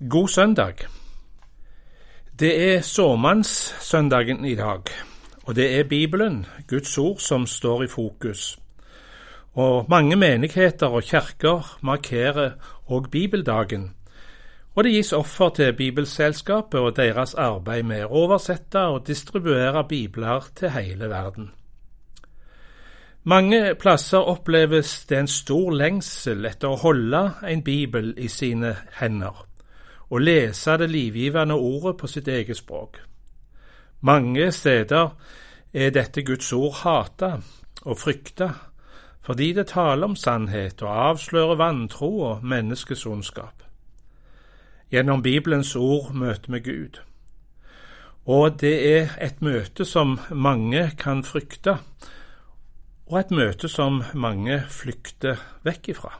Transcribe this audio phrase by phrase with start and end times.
[0.00, 0.74] God søndag.
[2.38, 4.82] Det er såmannssøndagen i dag,
[5.44, 8.58] og det er Bibelen, Guds ord, som står i fokus.
[9.54, 12.50] Og mange menigheter og kirker markerer
[12.90, 13.94] òg bibeldagen,
[14.74, 20.52] og det gis offer til Bibelselskapet og deres arbeid med å oversette og distribuere bibler
[20.56, 21.50] til hele verden.
[23.24, 29.46] Mange plasser oppleves det en stor lengsel etter å holde en bibel i sine hender
[30.10, 33.00] og lese det livgivende ordet på sitt eget språk.
[34.00, 35.08] Mange steder
[35.74, 37.36] er dette Guds ord hata
[37.82, 38.50] og frykta,
[39.20, 43.62] fordi det taler om sannhet og avslører vantro og menneskets ondskap.
[44.90, 47.00] Gjennom Bibelens ord møter vi Gud.
[48.26, 51.78] Og det er et møte som mange kan frykte,
[53.06, 56.12] og et møte som mange flykter vekk ifra.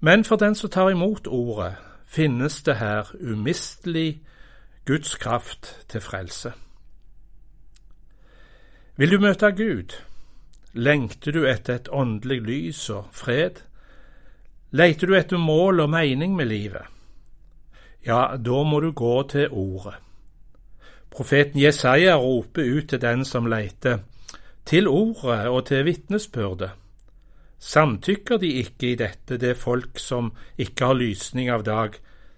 [0.00, 1.74] Men for den som tar imot ordet,
[2.06, 4.22] finnes det her umistelig
[4.86, 6.52] Guds kraft til frelse.
[8.96, 9.96] Vil du møte Gud?
[10.72, 13.60] Lengter du etter et åndelig lys og fred?
[14.70, 16.86] Leiter du etter mål og mening med livet?
[18.06, 19.94] Ja, da må du gå til Ordet.
[21.10, 23.98] Profeten Jesaja roper ut til den som leiter,
[24.64, 26.70] til Ordet og til vitnesbyrdet.
[27.58, 31.96] Samtykker de ikke i dette, det folk som ikke har lysning av dag,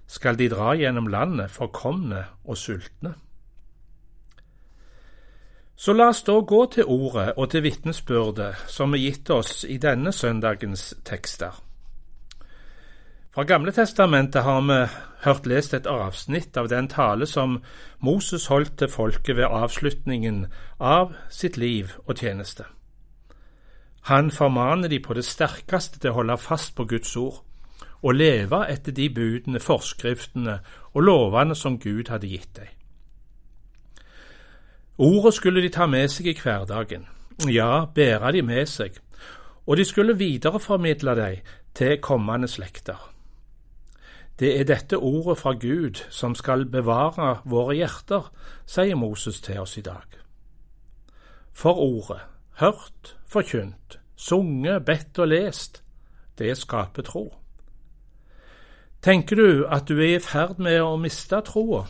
[0.08, 3.14] skal de dra gjennom landet forkomne og sultne.
[5.78, 9.76] Så la oss da gå til ordet og til vitnesbyrdet som er gitt oss i
[9.78, 11.52] denne søndagens tekster.
[13.30, 14.78] Fra Gamle testamentet har vi
[15.22, 17.60] hørt lest et avsnitt av den tale som
[18.02, 20.48] Moses holdt til folket ved avslutningen
[20.80, 22.66] av sitt liv og tjeneste.
[24.02, 27.42] Han formaner de på det sterkeste til å holde fast på Guds ord
[28.02, 30.58] og leve etter de budene, forskriftene
[30.94, 32.70] og lovene som Gud hadde gitt dem.
[34.98, 37.06] Ordet skulle de ta med seg i hverdagen,
[37.50, 38.96] ja, bære de med seg,
[39.66, 42.98] og de skulle videreformidle dem til kommende slekter.
[44.38, 48.30] Det er dette ordet fra Gud som skal bevare våre hjerter,
[48.66, 50.18] sier Moses til oss i dag.
[51.52, 52.20] For ordet,
[52.60, 55.82] hørt, forkynt, sunget, bedt og lest,
[56.38, 57.34] det skaper tro.
[59.02, 61.84] Tenker du at du er i ferd med å miste troa?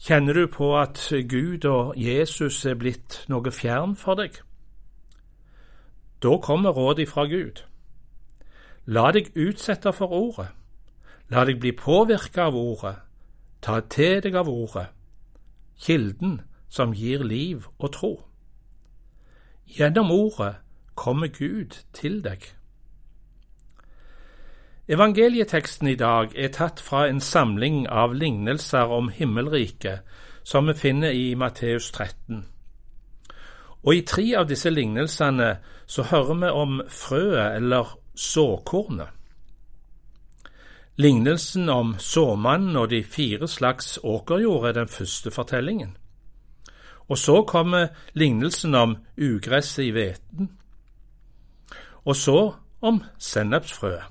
[0.00, 4.40] Kjenner du på at Gud og Jesus er blitt noe fjern for deg?
[6.24, 7.60] Da kommer rådet fra Gud.
[8.86, 10.48] La deg utsette for ordet.
[11.28, 12.96] La deg bli påvirka av ordet.
[13.60, 14.90] Ta til deg av ordet,
[15.80, 18.12] kilden som gir liv og tro.
[19.66, 20.54] Gjennom ordet
[20.94, 22.44] kommer Gud til deg.
[24.88, 30.04] Evangelieteksten i dag er tatt fra en samling av lignelser om himmelriket
[30.44, 32.44] som vi finner i Matteus 13.
[33.84, 39.08] Og i tre av disse lignelsene så hører vi om frøet, eller såkornet.
[40.96, 45.96] Lignelsen om såmannen og de fire slags åkerjord er den første fortellingen.
[47.08, 50.50] Og så kommer lignelsen om ugresset i hveten.
[52.04, 54.02] Og så om sennepsfrøet.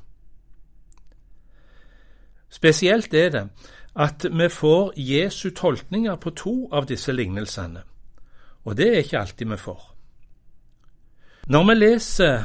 [2.49, 3.49] Spesielt er det
[3.95, 7.81] at vi får Jesu tolkninger på to av disse lignelsene,
[8.65, 9.81] og det er ikke alltid vi får.
[11.47, 12.43] Når vi leser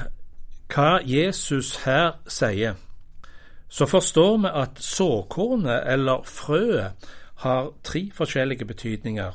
[0.75, 2.75] hva Jesus her sier,
[3.69, 9.33] så forstår vi at såkornet, eller frøet, har tre forskjellige betydninger,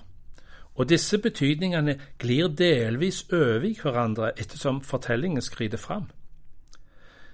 [0.76, 6.10] og disse betydningene glir delvis over i hverandre ettersom fortellingen skrider fram.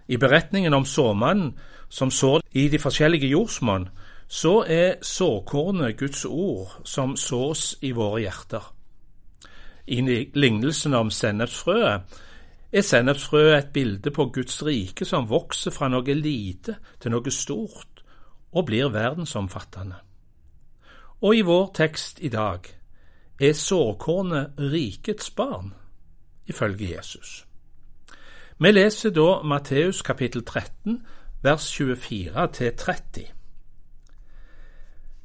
[0.07, 1.53] I beretningen om såmannen
[1.89, 3.89] som sår i de forskjellige jordsmonn,
[4.27, 8.73] så er såkornet Guds ord som sås i våre hjerter.
[9.87, 10.01] I
[10.33, 12.19] lignelsen om sennepsfrøet
[12.71, 18.03] er sennepsfrøet et bilde på Guds rike som vokser fra noe lite til noe stort
[18.51, 19.97] og blir verdensomfattende.
[21.21, 22.69] Og i vår tekst i dag
[23.39, 25.73] er såkornet rikets barn,
[26.47, 27.45] ifølge Jesus.
[28.59, 31.05] Vi leser da Matteus kapittel 13,
[31.43, 33.27] vers 24 til 30.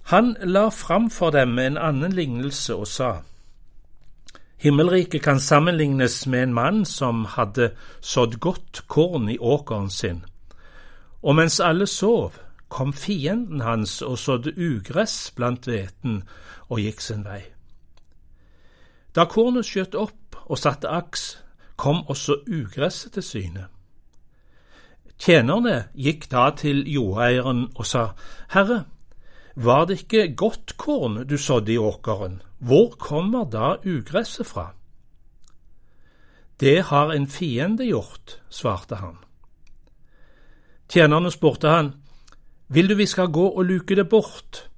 [0.02, 3.12] Han la fram for dem en annen lignelse og sa:"
[4.56, 7.70] Himmelriket kan sammenlignes med en mann som hadde
[8.00, 10.24] sådd godt korn i åkeren sin,
[11.22, 12.32] og mens alle sov,
[12.68, 16.22] kom fienden hans og sådde ugress blant hveten
[16.68, 17.53] og gikk sin vei.
[19.14, 21.38] Da kornet skjøt opp og satte aks,
[21.76, 23.66] kom også ugresset til syne.
[25.18, 28.08] Tjenerne gikk da til jordeieren og sa,
[28.50, 28.84] Herre,
[29.54, 34.72] var det ikke godt korn du sådde i åkeren, hvor kommer da ugresset fra?
[36.60, 39.16] Det har en fiende gjort, svarte han.
[40.88, 41.94] Tjenerne spurte han,
[42.68, 44.68] Vil du vi skal gå og luke det bort?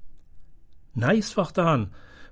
[0.94, 1.86] Nei, svarte han,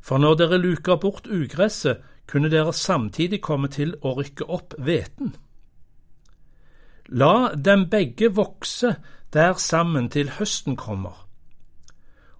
[0.05, 5.35] for når dere luker bort ugresset, kunne dere samtidig komme til å rykke opp hveten.
[7.09, 8.95] La dem begge vokse
[9.33, 11.25] der sammen til høsten kommer.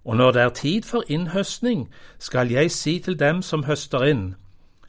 [0.05, 1.87] Og når det er tid for innhøstning,
[2.19, 4.35] skal jeg si til dem som høster inn,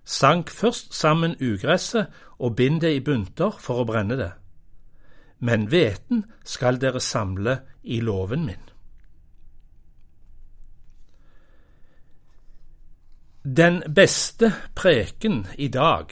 [0.04, 4.32] sank først sammen ugresset og bind det i bunter for å brenne det.
[5.40, 8.75] Men hveten skal dere samle i låven min.
[13.48, 16.10] Den beste preken i dag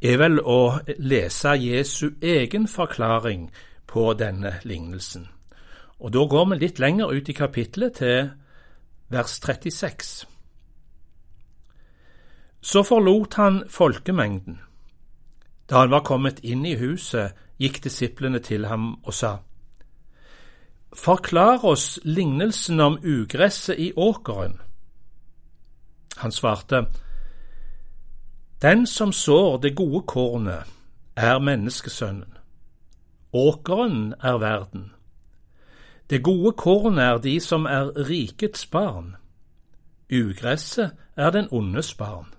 [0.00, 3.48] er vel å lese Jesu egen forklaring
[3.90, 5.26] på denne lignelsen.
[5.98, 8.30] Og Da går vi litt lenger ut i kapittelet, til
[9.08, 10.26] vers 36.
[12.62, 14.60] Så forlot han folkemengden.
[15.68, 19.38] Da han var kommet inn i huset, gikk disiplene til ham og sa,
[20.94, 24.60] Forklar oss lignelsen om ugresset i åkeren.
[26.16, 26.86] Han svarte,
[28.62, 30.64] Den som sår det gode kornet,
[31.16, 32.36] er menneskesønnen.
[33.32, 34.92] Åkeren er verden.
[36.10, 39.16] Det gode kornet er de som er rikets barn.
[40.12, 42.34] Ugresset er den ondes barn.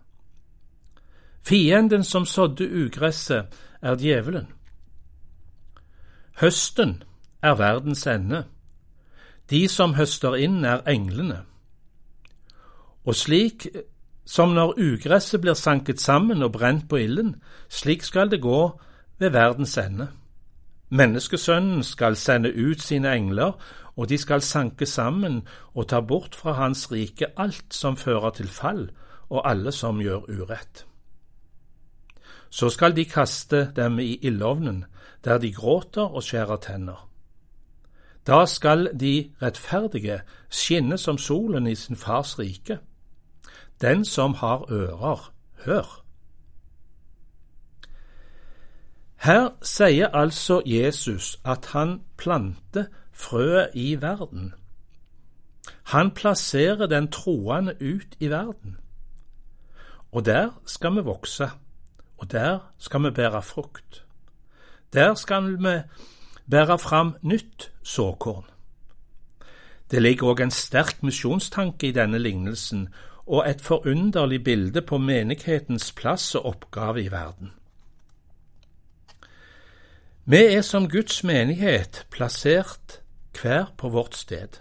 [1.42, 3.46] Fienden som sådde ugresset,
[3.82, 4.48] er djevelen.
[6.42, 7.04] Høsten
[7.42, 8.44] er verdens ende.
[9.50, 11.42] De som høster inn, er englene.
[13.06, 13.68] Og slik
[14.26, 17.36] som når ugresset blir sanket sammen og brent på ilden,
[17.70, 18.80] slik skal det gå
[19.20, 20.08] ved verdens ende.
[20.90, 23.52] Menneskesønnen skal sende ut sine engler,
[23.96, 25.42] og de skal sanke sammen
[25.74, 28.90] og ta bort fra hans rike alt som fører til fall,
[29.30, 30.86] og alle som gjør urett.
[32.50, 34.86] Så skal de kaste dem i ildovnen,
[35.24, 37.08] der de gråter og skjærer tenner.
[38.28, 42.78] Da skal de rettferdige skinne som solen i sin fars rike.
[43.82, 45.34] Den som har ører,
[45.66, 46.04] hør.
[49.22, 54.54] Her sier altså Jesus at han planter frøet i verden.
[55.84, 58.78] Han plasserer den troende ut i verden.
[60.12, 61.50] Og der skal vi vokse,
[62.18, 64.06] og der skal vi bære frukt.
[64.94, 65.80] Der skal vi
[66.50, 68.46] bære fram nytt såkorn.
[69.92, 72.90] Det ligger òg en sterk misjonstanke i denne lignelsen,
[73.32, 77.54] og et forunderlig bilde på menighetens plass og oppgave i verden.
[80.26, 83.00] Vi er som Guds menighet plassert
[83.42, 84.60] hver på vårt sted,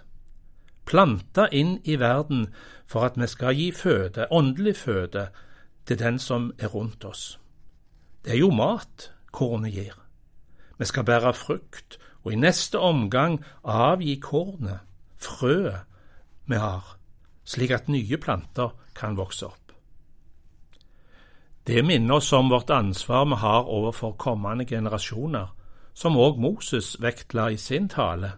[0.85, 2.47] planta inn i verden
[2.87, 5.27] for at vi skal gi føde, åndelig føde,
[5.85, 7.39] til den som er rundt oss.
[8.25, 9.97] Det er jo mat kornet gir.
[10.79, 14.79] Vi skal bære frukt, og i neste omgang avgi kornet,
[15.17, 15.83] frøet
[16.47, 17.00] vi har
[17.51, 19.57] slik at nye planter kan vokse opp.
[21.67, 25.51] Det minner oss om vårt ansvar vi har overfor kommende generasjoner,
[25.93, 28.31] som òg Moses vektla i sin tale,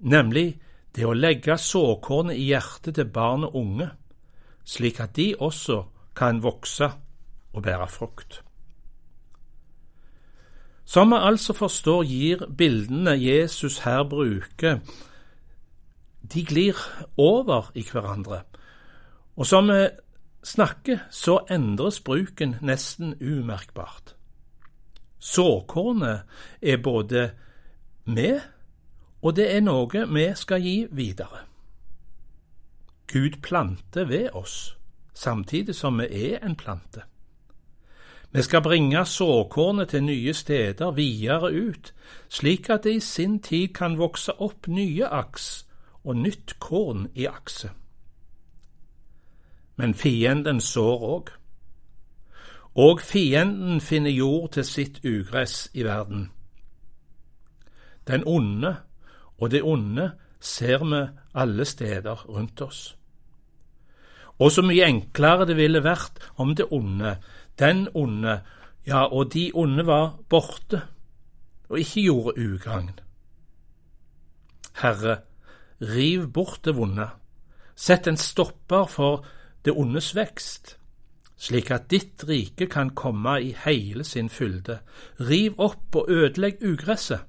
[0.00, 0.58] nemlig
[0.94, 3.88] det å legge såkornet i hjertet til barn og unge,
[4.64, 5.80] slik at de også
[6.16, 6.90] kan vokse
[7.54, 8.42] og bære frukt.
[10.84, 14.82] Som vi altså forstår, gir bildene Jesus her bruker,
[16.32, 16.76] de glir
[17.16, 18.42] over i hverandre.
[19.36, 19.88] Og som vi
[20.44, 24.14] snakker, så endres bruken nesten umerkbart.
[25.18, 26.20] Såkornet
[26.62, 27.30] er både
[28.04, 28.40] med,
[29.22, 31.44] og det er noe vi skal gi videre.
[33.12, 34.76] Gud planter ved oss,
[35.14, 37.02] samtidig som vi er en plante.
[38.32, 41.94] Vi skal bringe såkornet til nye steder videre ut,
[42.28, 45.66] slik at det i sin tid kan vokse opp nye aks
[46.04, 47.70] og nytt korn i akse.
[49.76, 51.30] Men fienden sår òg.
[52.74, 56.30] Og fienden finner jord til sitt ugress i verden.
[58.06, 58.76] Den onde
[59.38, 62.96] og det onde ser vi alle steder rundt oss.
[64.38, 67.16] Og så mye enklere det ville vært om det onde,
[67.58, 68.40] den onde,
[68.86, 70.82] ja, og de onde var borte
[71.68, 72.98] og ikke gjorde ugagn.
[74.82, 75.16] Herre,
[75.80, 77.08] Riv bort det vonde.
[77.76, 79.24] Sett en stopper for
[79.64, 80.78] det ondes vekst.
[81.36, 84.78] slik at ditt rike kan komme i hele sin fylde.
[85.20, 87.20] Riv opp og ødelegg ugresset.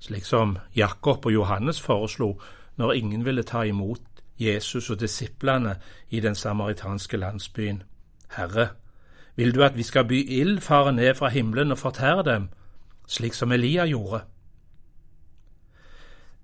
[0.00, 2.38] Slik som Jakob og Johannes foreslo
[2.76, 4.00] når ingen ville ta imot
[4.40, 5.76] Jesus og disiplene
[6.10, 7.82] i den samaritanske landsbyen.
[8.36, 8.68] Herre,
[9.36, 12.48] vil du at vi skal by ild fare ned fra himmelen og fortære dem,
[13.06, 14.20] slik som Elia gjorde?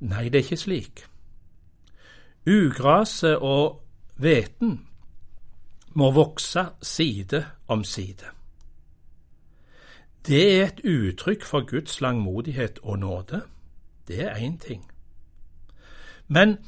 [0.00, 1.05] Nei, det er ikke slik.
[2.47, 3.83] Ugraset og
[4.17, 4.81] hveten
[5.97, 8.29] må vokse side om side.
[10.26, 13.43] Det er et uttrykk for Guds langmodighet og nåde.
[14.09, 14.91] Det er én ting.
[16.29, 16.59] Men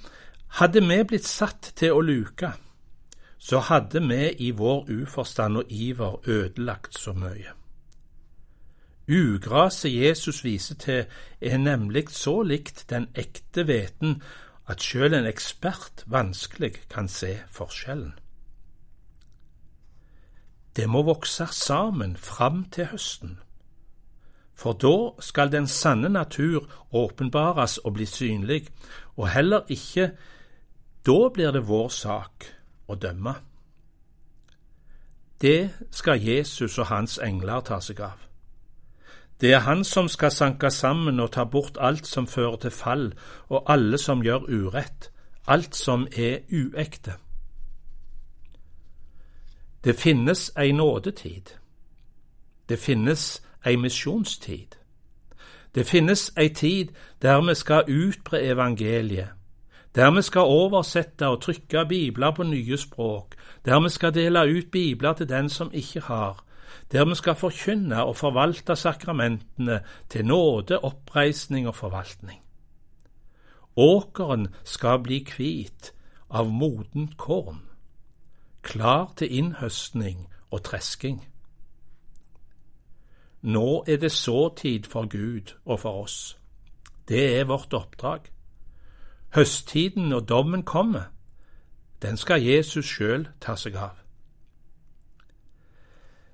[0.49, 2.53] hadde vi blitt satt til å luke,
[3.39, 7.58] så hadde vi i vår uforstand og iver ødelagt så mye.
[9.09, 11.05] Ugraset Jesus viser til,
[11.41, 14.19] er nemlig så likt den ekte hveten
[14.69, 18.13] at sjøl en ekspert vanskelig kan se forskjellen.
[20.77, 23.39] Det må vokse sammen fram til høsten,
[24.55, 28.69] for da skal den sanne natur åpenbares og bli synlig,
[29.17, 30.11] og heller ikke
[31.07, 32.51] da blir det vår sak
[32.89, 33.35] å dømme.
[35.41, 38.28] Det skal Jesus og hans engler ta seg av.
[39.41, 43.13] Det er han som skal sanke sammen og ta bort alt som fører til fall,
[43.49, 45.11] og alle som gjør urett,
[45.47, 47.15] alt som er uekte.
[49.85, 51.55] Det finnes ei nådetid.
[52.69, 54.75] Det finnes ei misjonstid.
[55.75, 56.89] Det finnes ei tid
[57.23, 59.29] der vi skal utbre evangeliet,
[59.95, 64.71] der vi skal oversette og trykke bibler på nye språk, der vi skal dele ut
[64.73, 66.45] bibler til den som ikke har,
[66.93, 72.43] der vi skal forkynne og forvalte sakramentene til nåde, oppreisning og forvaltning.
[73.77, 75.93] Åkeren skal bli hvit
[76.31, 77.61] av modent korn,
[78.63, 81.21] klar til innhøstning og tresking.
[83.43, 86.39] Nå er det såtid for Gud og for oss.
[87.09, 88.21] Det er vårt oppdrag.
[89.35, 91.03] Høsttiden og dommen kommer.
[92.03, 94.08] Den skal Jesus sjøl ta seg av.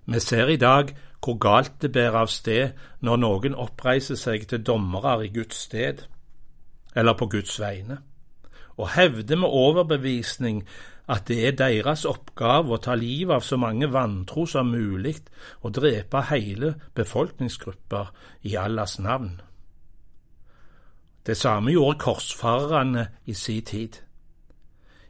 [0.06, 0.94] Vi ser i dag
[1.24, 6.04] hvor galt det bærer av sted når noen oppreiser seg til dommere i Guds sted,
[6.94, 7.98] eller på Guds vegne,
[8.76, 10.60] og hevder med overbevisning
[11.08, 15.16] at det er deres oppgave å ta livet av så mange vantro som mulig
[15.62, 18.12] og drepe hele befolkningsgrupper
[18.48, 19.40] i Allahs navn.
[21.24, 24.03] Det samme gjorde korsfarerne i sin tid.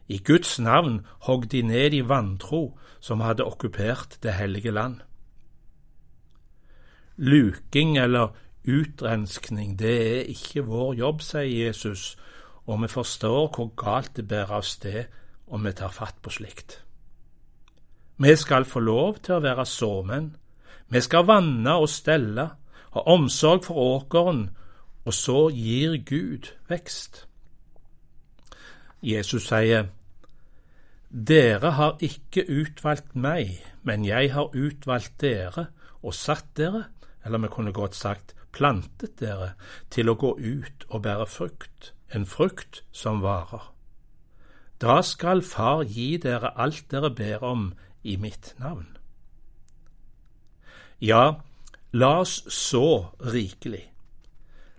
[0.08, 5.00] I Guds navn hogg de ned de vantro som hadde okkupert det hellige land.
[7.16, 8.34] Luking eller
[8.64, 12.16] utrenskning, det er ikke vår jobb, sier Jesus,
[12.66, 15.04] og vi forstår hvor galt det bærer av sted
[15.46, 16.80] om vi tar fatt på slikt.
[18.16, 20.32] Vi skal få lov til å være såmenn,
[20.88, 22.48] vi skal vanne og stelle,
[22.94, 24.48] ha omsorg for åkeren
[25.04, 27.24] og så gir Gud vekst.
[29.04, 29.90] Jesus sier,
[31.10, 35.68] Dere har ikke utvalgt meg, men jeg har utvalgt dere
[36.02, 36.86] og satt dere,
[37.24, 39.52] eller vi kunne godt sagt plantet dere,
[39.92, 43.70] til å gå ut og bære frukt, en frukt som varer.
[44.80, 48.88] Da skal Far gi dere alt dere ber om i mitt navn.
[51.00, 51.40] Ja,
[51.92, 53.84] la oss så rikelig.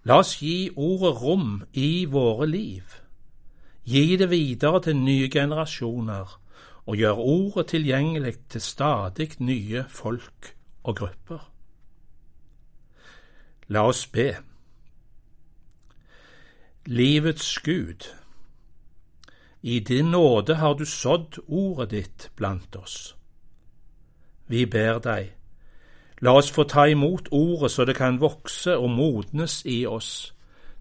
[0.03, 3.04] La oss gi ordet rom i våre liv.
[3.85, 6.41] Gi det videre til nye generasjoner,
[6.85, 11.51] og gjør ordet tilgjengelig til stadig nye folk og grupper.
[13.67, 14.35] La oss be.
[16.85, 18.09] Livets Gud,
[19.61, 23.15] i din nåde har du sådd ordet ditt blant oss.
[24.47, 25.31] Vi ber deg,
[26.21, 30.33] La oss få ta imot ordet så det kan vokse og modnes i oss,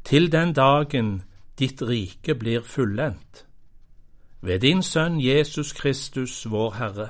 [0.05, 1.23] til den dagen
[1.59, 3.47] ditt rike blir fullendt.
[4.43, 7.09] Ved din Sønn Jesus Kristus, vår Herre,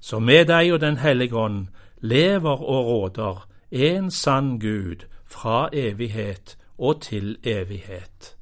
[0.00, 1.66] som med deg og Den hellige ånd
[2.00, 8.36] lever og råder, en sann Gud, fra evighet og til evighet.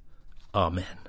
[0.52, 1.06] Amen.